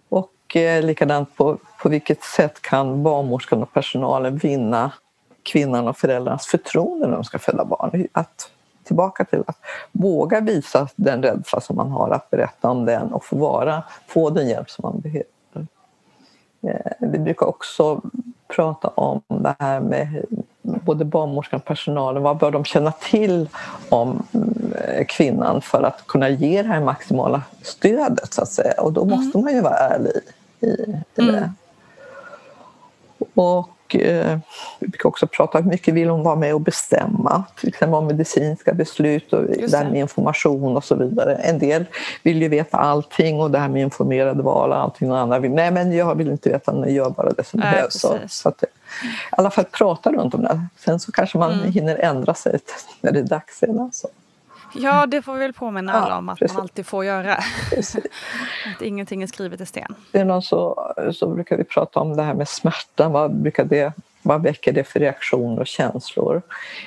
[0.08, 4.92] Och eh, likadant på, på vilket sätt kan barnmorskan och personalen vinna
[5.42, 8.06] kvinnan och föräldrarnas förtroende när de ska föda barn.
[8.12, 8.50] Att,
[8.84, 9.58] tillbaka till att
[9.92, 14.30] våga visa den rädsla som man har, att berätta om den och få, vara, få
[14.30, 15.66] den hjälp som man behöver.
[16.62, 18.02] Eh, Vi brukar också
[18.48, 20.24] prata om det här med
[20.88, 22.22] både barnmorskan och personalen.
[22.22, 23.48] Vad bör de känna till
[23.88, 24.26] om
[24.74, 28.80] eh, kvinnan för att kunna ge det här maximala stödet så att säga.
[28.80, 30.12] Och då måste man ju vara ärlig
[30.60, 31.52] i, i det.
[33.34, 34.38] Och eh,
[34.78, 37.94] vi brukar också prata om hur mycket vill hon vara med och bestämma, till exempel
[37.94, 41.34] om medicinska beslut och det här med information och så vidare.
[41.34, 41.84] En del
[42.22, 45.50] vill ju veta allting och det här med informerade val och allting och andra vill,
[45.50, 48.00] nej men jag vill inte veta, jag gör bara det som behövs.
[48.00, 48.66] Så, så att, I
[49.30, 50.60] alla fall prata runt om det.
[50.84, 51.72] Sen så kanske man Mm.
[51.72, 52.58] hinner ändra sig
[53.00, 53.90] när det är dags sedan.
[53.92, 54.08] Så.
[54.74, 56.54] Ja, det får vi väl påminna Ja, alla om att precis.
[56.54, 57.34] man alltid får göra.
[58.76, 59.94] Att ingenting är skrivet i sten.
[60.12, 63.08] Sedan så, så brukar vi prata om det här med smärta.
[63.08, 66.42] Vad, brukar det, vad väcker det för reaktioner och känslor?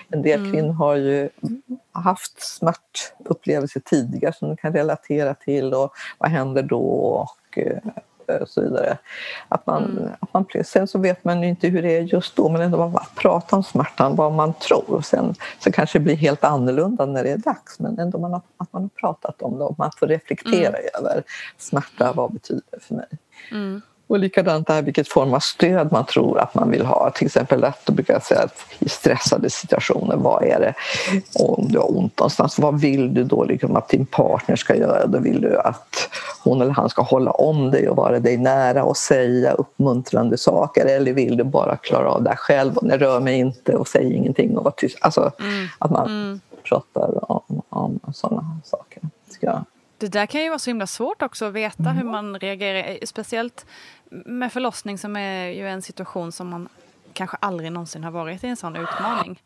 [0.09, 1.29] En del kvinnor har ju
[1.91, 6.85] haft smärtupplevelser tidigare som de kan relatera till och vad händer då?
[6.85, 7.57] Och,
[8.39, 8.97] eh, så vidare.
[9.47, 12.49] Att man, att man, sen så vet man ju inte hur det är just då
[12.49, 15.01] men ändå man pratar om smärtan, vad man tror.
[15.01, 18.41] Sen så kanske det blir helt annorlunda när det är dags men ändå man har,
[18.57, 21.23] att man har pratat om det och man får reflektera över
[21.57, 23.07] smärta, vad betyder det för mig?
[24.11, 27.11] Och likadant det här vilket form av stöd man tror att man vill ha.
[27.11, 30.73] Till exempel att då brukar jag säga att i stressade situationer, vad är det?
[31.39, 34.75] Och om du har ont någonstans, vad vill du då liksom att din partner ska
[34.75, 35.07] göra?
[35.07, 36.09] Då vill du att
[36.43, 40.85] hon eller han ska hålla om dig och vara dig nära och säga uppmuntrande saker
[40.85, 44.57] eller vill du bara klara av det själv och rör mig inte och säg ingenting
[44.57, 44.97] och var tyst.
[45.01, 45.31] Alltså
[45.79, 49.01] att man pratar om, om sådana saker.
[49.39, 49.65] Jag.
[50.01, 53.05] Det där kan ju vara så himla svårt också att veta hur man reagerar.
[53.05, 53.65] Speciellt
[54.09, 56.69] med förlossning som är ju en situation som man
[57.13, 59.41] kanske aldrig någonsin har varit i en sån utmaning.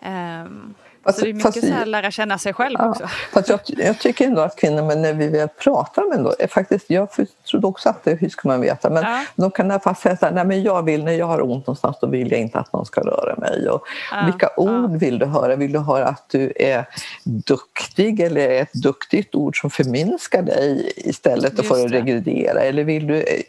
[0.00, 0.74] Ehm,
[1.04, 3.06] Fast- så det är mycket fast- så här lära känna sig själv Ja, också.
[3.32, 6.46] fast jag, jag tycker ändå att kvinnor, men när vi väl pratar om ändå, är
[6.46, 7.08] faktiskt, jag
[7.50, 9.24] trodde också att det, hur ska man veta, men Ja.
[9.36, 11.42] de kan i alla fall säga så här, nej men jag vill, när jag har
[11.42, 13.68] ont någonstans då vill jag inte att någon ska röra mig.
[13.68, 15.56] Och Ja, vilka ord vill du höra?
[15.56, 16.88] Vill du höra att du är
[17.24, 21.84] duktig eller ett duktigt ord som förminskar dig istället Just det.
[21.84, 22.60] att regredera?
[22.60, 23.40] Eller vill du eh,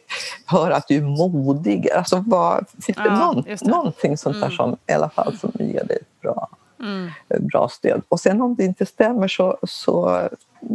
[0.45, 1.89] höra att du är modig?
[1.91, 5.99] Alltså vad, finns det någon, någonting sånt där som i alla fall som ger dig
[6.21, 7.09] bra Mm.
[7.39, 8.01] bra stöd.
[8.09, 10.21] Och sen om det inte stämmer så, så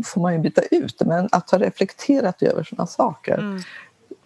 [0.05, 1.01] får man ju byta ut.
[1.05, 3.61] Men att ha reflekterat över sådana saker Mm.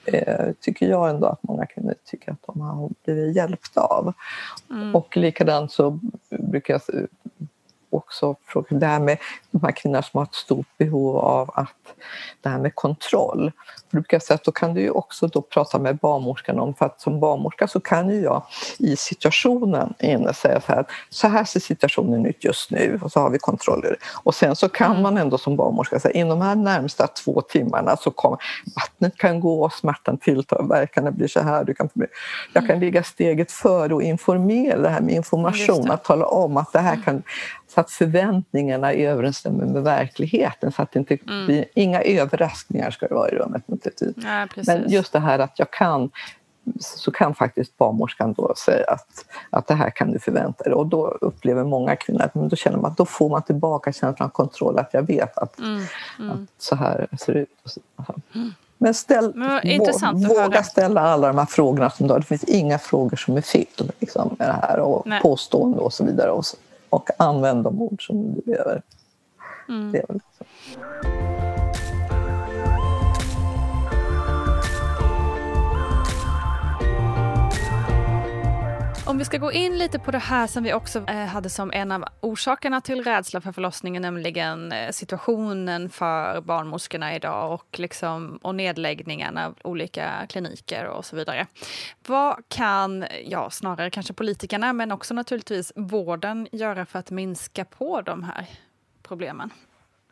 [0.04, 4.12] eh, tycker jag ändå att många kvinnor tycker att de har blivit hjälpta av.
[4.70, 4.94] Mm.
[4.94, 5.98] Och likadant så
[6.30, 6.82] brukar jag
[7.96, 9.18] också fråga det här med
[9.50, 11.70] de här kvinnorna som har ett stort behov av att
[12.40, 13.52] det här med kontroll.
[13.90, 16.86] För brukar säga att då kan du ju också då prata med barnmorskan om, för
[16.86, 18.42] att som barnmorska så kan ju jag
[18.78, 23.20] i situationen inne säga så här, så här ser situationen ut just nu och så
[23.20, 23.96] har vi kontroller.
[24.22, 27.96] Och sen så kan man ändå som barnmorska säga, inom de här närmsta två timmarna
[27.96, 28.38] så kommer
[28.76, 31.64] vattnet kan gå, smärtan tilltar, verkarna blir så här.
[31.64, 31.88] Du kan,
[32.52, 36.72] jag kan ligga steget före och informera, det här med information, att tala om att
[36.72, 37.22] det här kan
[37.74, 43.14] så att förväntningarna överensstämmer med verkligheten så att det inte blir inga överraskningar ska det
[43.14, 44.24] vara i rummet naturligtvis.
[44.24, 44.66] Ja, precis.
[44.66, 46.10] Men just det här att jag kan
[46.80, 50.72] så kan faktiskt barnmorskan då säga att, att det här kan du förvänta dig.
[50.72, 54.26] Och då upplever många kvinnor att men då känner man då får man tillbaka känslan
[54.26, 55.54] av kontroll, att jag vet att,
[56.32, 57.48] att så här ser det ut.
[57.64, 57.80] Så-
[58.78, 62.20] Men ställ, Men våga ställa alla de här frågorna som du har.
[62.20, 65.20] Det finns inga frågor som är fel liksom, med det här och Nej.
[65.20, 66.30] påstående och så vidare.
[66.30, 66.56] Och, så,
[66.94, 68.82] och använd de ord som du behöver.
[69.68, 70.20] Mm.
[79.06, 81.72] Om vi ska gå in lite på det här som vi också eh, hade som
[81.72, 88.38] en av orsakerna till rädsla för förlossningen, nämligen eh, situationen för barnmorskorna idag och, liksom,
[88.42, 91.46] och nedläggningen av olika kliniker och så vidare.
[92.06, 98.00] Vad kan, ja snarare kanske politikerna, men också naturligtvis vården göra för att minska på
[98.00, 98.46] de här
[99.02, 99.50] problemen?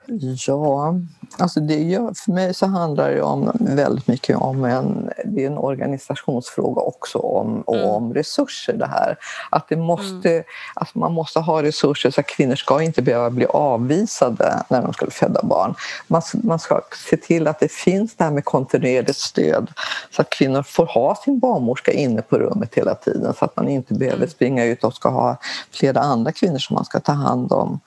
[0.07, 0.95] Ja,
[1.39, 5.47] alltså det gör, för mig så handlar det om väldigt mycket om en, det är
[5.47, 9.17] en organisationsfråga också om, och om resurser det här.
[9.51, 13.47] Att det måste, att man måste ha resurser så att kvinnor ska inte behöva bli
[13.47, 15.75] avvisade när de ska föda barn.
[16.07, 19.71] Man, man ska se till att det finns det här med kontinuerligt stöd
[20.11, 23.69] så att kvinnor får ha sin barnmorska inne på rummet hela tiden så att man
[23.69, 25.37] inte behöver springa ut och ska ha
[25.71, 27.81] flera andra kvinnor som man ska ta hand om,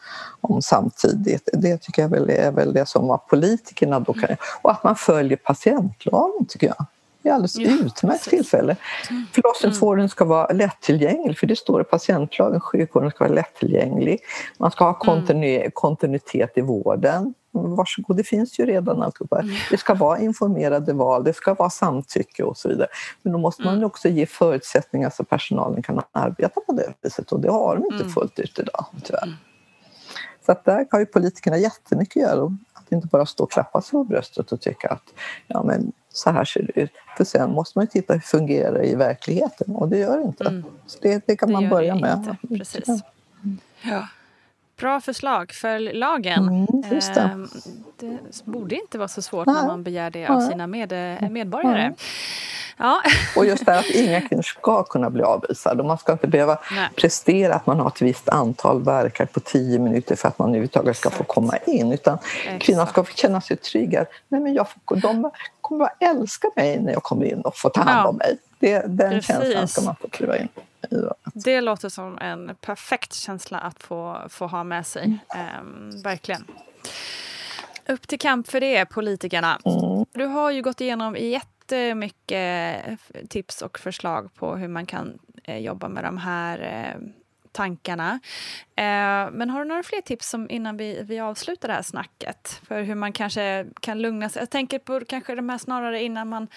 [0.46, 1.50] om samtidigt.
[1.54, 4.96] Det tycker jag väl är väl det som var politikerna då kan Och att man
[4.96, 6.86] följer patientlagen tycker jag.
[7.22, 8.30] Det är alldeles Ja, utmärkt precis.
[8.30, 8.76] tillfälle.
[9.32, 12.60] Förlossningsvården ska vara lättillgänglig för det står i patientlagen.
[12.60, 14.20] Sjukvården ska vara lättillgänglig.
[14.58, 17.34] Man ska ha kontinu- kontinuitet i vården.
[17.52, 19.42] Varsågod, det finns ju redan alltihopa.
[19.72, 22.88] Det ska vara informerade val, det ska vara samtycke och så vidare.
[23.22, 27.32] Men då måste man ju också ge förutsättningar så personalen kan arbeta på det viset
[27.32, 29.38] och det har de inte fullt ut idag tyvärr.
[30.46, 32.58] Så att där har ju politikerna jättemycket att göra.
[32.74, 35.14] Att inte bara stå och klappa sig på bröstet och tycka att
[35.48, 36.92] ja, men så här ser det ut.
[37.18, 40.24] För sen måste man ju titta hur det fungerar i verkligheten och det gör det
[40.24, 40.44] inte.
[40.44, 40.64] Mm.
[40.86, 42.18] Så det, det kan det man börja med.
[42.18, 42.58] Inte.
[42.58, 43.04] Precis.
[43.82, 44.08] Ja.
[44.78, 45.52] Bra förslag.
[45.52, 46.48] Följ lagen.
[46.48, 47.18] Mm, det.
[47.18, 47.50] Ehm,
[48.00, 48.18] det.
[48.46, 49.56] borde inte vara så svårt Nej.
[49.56, 50.92] när man begär det av sina med,
[51.32, 51.84] medborgare.
[51.84, 51.96] Nej.
[52.78, 53.02] Ja.
[53.36, 55.84] Och just det att inga kvinnor ska kunna bli avvisade.
[55.84, 56.90] Man ska inte behöva Nej.
[56.96, 60.98] prestera att man har ett visst antal verkar på tio minuter för att man överhuvudtaget
[60.98, 61.92] ska få komma in.
[61.92, 62.64] Utan Exakt.
[62.64, 64.00] kvinnan ska få känna sig trygg.
[64.28, 67.70] Nej, men jag får, de kommer att älska mig när jag kommer in och får
[67.70, 68.38] ta hand om mig.
[68.60, 69.28] Det, den Precis.
[69.28, 70.48] känslan ska man få kliva in
[70.92, 71.10] i.
[71.34, 75.18] Det låter som en perfekt känsla att få, få ha med sig.
[75.60, 76.46] Um, verkligen.
[77.88, 79.60] Upp till kamp för det, politikerna.
[79.66, 80.06] Mm.
[80.14, 82.86] Du har ju gått igenom jättemycket
[83.30, 87.08] tips och förslag på hur man kan eh, jobba med de här eh,
[87.52, 88.20] tankarna.
[88.76, 92.62] Eh, men har du några fler tips som, innan vi, vi avslutar det här snacket?
[92.68, 94.42] För hur man kanske kan lugna sig?
[94.42, 96.48] Jag tänker på kanske de här snarare innan man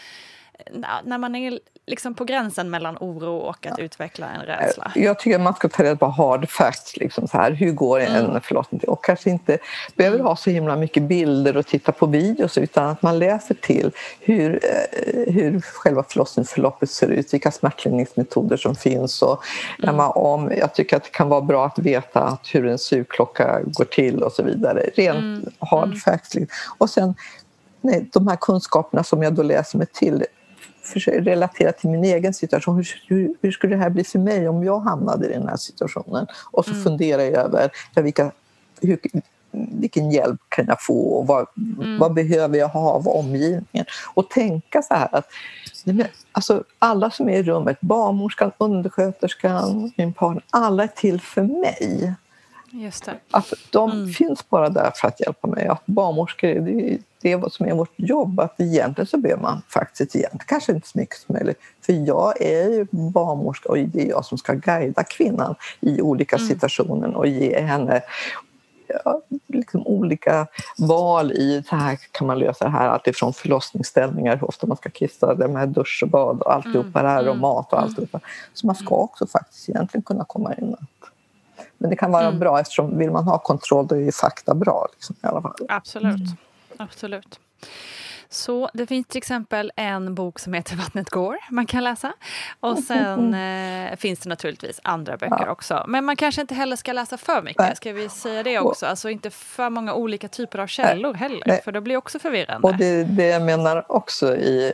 [1.04, 3.84] när man är liksom på gränsen mellan oro och att ja.
[3.84, 4.92] utveckla en rädsla?
[4.94, 6.96] Jag tycker man ska ta reda på hard facts.
[6.96, 8.40] Liksom så här, hur går en mm.
[8.40, 9.59] förlossning Och kanske inte
[9.96, 13.90] behöver ha så himla mycket bilder och titta på videos utan att man läser till
[14.20, 19.22] hur, eh, hur själva förlossningsförloppet ser ut, vilka smärtlindringsmetoder som finns.
[19.22, 19.44] Och
[19.82, 19.96] mm.
[19.96, 23.61] man, om, jag tycker att det kan vara bra att veta att hur en sugklocka
[23.64, 24.90] går till och så vidare.
[24.94, 25.50] Rent mm.
[25.59, 25.98] hard mm.
[25.98, 26.36] facts.
[26.78, 27.14] Och sen
[27.80, 30.24] nej, de här kunskaperna som jag då läser mig till
[30.97, 32.76] relatera till min egen situation.
[32.76, 35.57] Hur, hur, hur, skulle det här bli för mig om jag hamnade i den här
[35.57, 36.26] situationen?
[36.51, 36.84] Och så mm.
[36.84, 38.32] funderar jag över ja, vilka,
[38.80, 38.99] hur,
[39.51, 41.99] vilken hjälp kan jag få och vad, mm.
[41.99, 43.86] vad behöver jag ha av omgivningen?
[44.14, 45.26] Och tänka så här att
[46.32, 52.14] alltså, alla som är i rummet, barnmorskan, undersköterskan, min partner, alla är till för mig.
[52.70, 53.14] Just det.
[53.30, 54.08] Att de mm.
[54.08, 55.66] finns bara där för att hjälpa mig.
[55.66, 58.40] Att barnmorskor, det, det är vad som är vårt jobb.
[58.40, 61.58] Att egentligen så behöver man faktiskt egentligen kanske inte så mycket som möjligt.
[61.86, 66.36] För jag är ju barnmorska och det är jag som ska guida kvinnan i olika
[66.36, 66.48] mm.
[66.48, 68.02] situationer och ge henne
[69.04, 70.46] ja, liksom olika
[70.78, 72.88] val i så här kan man lösa det här.
[72.88, 77.04] Alltifrån förlossningsställningar, hur ofta man ska kissa, det med dusch och bad och alltihopa mm.
[77.04, 77.40] det här och mm.
[77.40, 78.20] mat och alltihopa.
[78.54, 80.76] Så man ska också faktiskt egentligen kunna komma in.
[81.78, 82.38] Men det kan vara mm.
[82.38, 84.88] bra eftersom vill man ha kontroll då är ju fakta bra.
[84.92, 85.54] Liksom, i alla fall.
[85.68, 86.16] Absolut.
[86.16, 86.36] Mm.
[86.76, 87.40] Absolut.
[88.30, 92.12] Så det finns till exempel en bok som heter Vattnet går man kan läsa.
[92.60, 93.34] Och sen
[93.90, 95.50] eh, finns det naturligtvis andra böcker ja.
[95.50, 95.84] också.
[95.88, 98.86] Men man kanske inte heller ska läsa för mycket, ska vi säga det också?
[98.86, 101.20] Alltså inte för många olika typer av källor Nej.
[101.20, 101.60] heller, Nej.
[101.64, 102.68] för det blir också förvirrande.
[102.68, 104.72] Och det, det jag menar också i,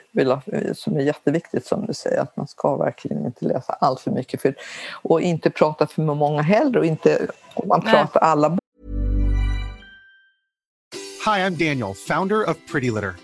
[0.74, 4.42] som är jätteviktigt som du säger, att man ska verkligen inte läsa allt för mycket.
[4.42, 4.54] För,
[4.92, 8.58] och inte prata för många heller och inte, om man pratar alla
[11.26, 13.23] Hi, I'm Daniel, founder of Pretty Litter.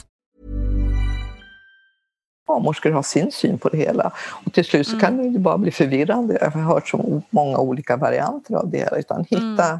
[2.47, 4.11] Barnmorskor har sin syn på det hela.
[4.45, 6.37] Och till slut så kan det ju bara bli förvirrande.
[6.41, 8.97] Jag har hört så många olika varianter av det hela.
[8.97, 9.79] Utan hitta,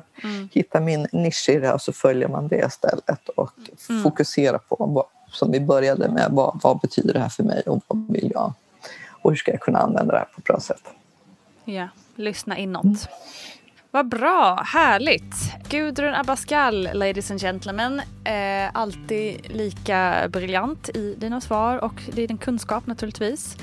[0.52, 3.52] hitta min nisch i det och så följer man det istället och
[4.04, 6.28] fokusera på vad, som vi började med.
[6.32, 8.54] Vad, vad betyder det här för mig och vad vill jag?
[9.22, 10.84] Och hur ska jag kunna använda det här på ett bra sätt?
[11.66, 13.10] Ja, lyssna inåt.
[13.94, 15.36] Vad bra, härligt.
[15.70, 18.02] Gudrun Abascal, ladies and gentlemen.
[18.24, 23.58] Eh, alltid lika briljant i dina svar och i din kunskap naturligtvis.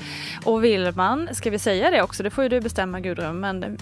[0.45, 3.77] Och vill man, ska vi säga det också, det får ju du bestämma Gudrun, men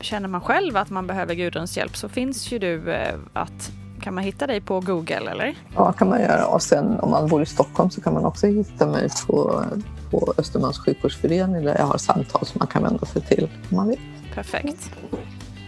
[0.00, 4.14] känner man själv att man behöver Gudruns hjälp så finns ju du eh, att kan
[4.14, 5.54] man hitta dig på Google eller?
[5.74, 6.46] Ja, kan man göra.
[6.46, 9.64] Och sen om man bor i Stockholm så kan man också hitta mig på,
[10.10, 13.88] på Östermalms sjukvårdsförening där jag har samtal som man kan vända sig till om man
[13.88, 14.00] vill.
[14.34, 14.90] Perfekt.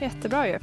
[0.05, 0.59] Jättebra ju.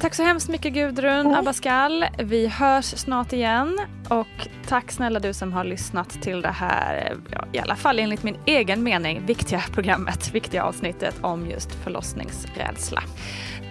[0.00, 2.04] Tack så hemskt mycket Gudrun Abascal.
[2.18, 3.78] Vi hörs snart igen.
[4.08, 8.22] Och tack snälla du som har lyssnat till det här, ja, i alla fall enligt
[8.22, 13.02] min egen mening, viktiga programmet, viktiga avsnittet om just förlossningsrädsla.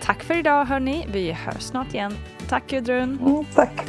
[0.01, 1.05] Tack för idag hörni.
[1.11, 2.13] Vi hörs snart igen.
[2.49, 3.19] Tack Gudrun.
[3.21, 3.85] Mm, tack.